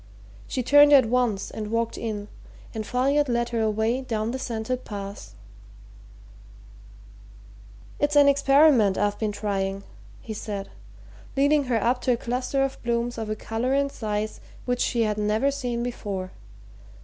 She 0.47 0.63
turned 0.63 0.93
at 0.93 1.05
once 1.05 1.51
and 1.51 1.69
walked 1.69 1.95
in, 1.95 2.27
and 2.73 2.87
Folliot 2.87 3.29
led 3.29 3.49
her 3.49 3.61
away 3.61 4.01
down 4.01 4.31
the 4.31 4.39
scented 4.39 4.83
paths. 4.83 5.35
"It's 7.99 8.15
an 8.15 8.27
experiment 8.27 8.97
I've 8.97 9.19
been 9.19 9.31
trying," 9.31 9.83
he 10.19 10.33
said, 10.33 10.71
leading 11.37 11.65
her 11.65 11.77
up 11.79 12.01
to 12.01 12.13
a 12.13 12.17
cluster 12.17 12.63
of 12.63 12.81
blooms 12.81 13.19
of 13.19 13.29
a 13.29 13.35
colour 13.35 13.75
and 13.75 13.91
size 13.91 14.41
which 14.65 14.81
she 14.81 15.03
had 15.03 15.19
never 15.19 15.51
seen 15.51 15.83
before. 15.83 16.31